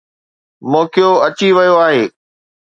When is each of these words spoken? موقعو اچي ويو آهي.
موقعو 0.71 1.13
اچي 1.27 1.49
ويو 1.57 1.75
آهي. 1.87 2.03